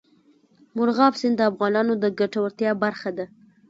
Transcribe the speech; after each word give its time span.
مورغاب 0.75 1.13
سیند 1.19 1.35
د 1.37 1.41
افغانانو 1.51 1.93
د 2.03 2.05
ګټورتیا 2.19 2.71
برخه 2.83 3.09
ده. 3.17 3.25